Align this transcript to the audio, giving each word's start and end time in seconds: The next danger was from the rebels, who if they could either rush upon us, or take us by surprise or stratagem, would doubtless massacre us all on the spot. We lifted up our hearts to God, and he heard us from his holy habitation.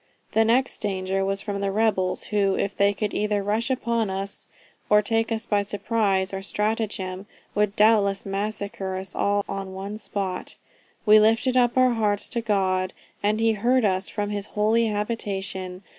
The 0.31 0.43
next 0.43 0.77
danger 0.81 1.23
was 1.23 1.41
from 1.43 1.61
the 1.61 1.71
rebels, 1.71 2.23
who 2.33 2.57
if 2.57 2.75
they 2.75 2.91
could 2.91 3.13
either 3.13 3.43
rush 3.43 3.69
upon 3.69 4.09
us, 4.09 4.47
or 4.89 4.99
take 4.99 5.31
us 5.31 5.45
by 5.45 5.61
surprise 5.61 6.33
or 6.33 6.41
stratagem, 6.41 7.27
would 7.53 7.75
doubtless 7.75 8.25
massacre 8.25 8.95
us 8.95 9.13
all 9.13 9.45
on 9.47 9.75
the 9.91 9.99
spot. 9.99 10.55
We 11.05 11.19
lifted 11.19 11.55
up 11.55 11.77
our 11.77 11.93
hearts 11.93 12.27
to 12.29 12.41
God, 12.41 12.93
and 13.21 13.39
he 13.39 13.51
heard 13.51 13.85
us 13.85 14.09
from 14.09 14.31
his 14.31 14.47
holy 14.57 14.87
habitation. 14.87 15.83